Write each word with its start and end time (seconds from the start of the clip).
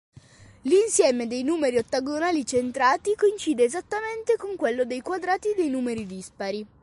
L'insieme 0.63 1.27
dei 1.27 1.43
numeri 1.43 1.77
ottagonali 1.77 2.43
centrati 2.43 3.13
coincide 3.15 3.65
esattamente 3.65 4.35
con 4.35 4.55
quello 4.55 4.83
dei 4.83 4.99
quadrati 5.01 5.53
dei 5.55 5.69
numeri 5.69 6.07
dispari. 6.07 6.65